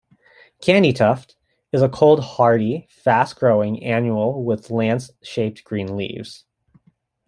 Candytuft 0.63 1.35
is 1.71 1.83
a 1.83 1.87
cold 1.87 2.23
hardy, 2.23 2.87
fast-growing 2.89 3.83
annual 3.83 4.43
with 4.43 4.71
lance 4.71 5.11
shaped 5.21 5.63
green 5.63 5.95
leaves. 5.95 6.43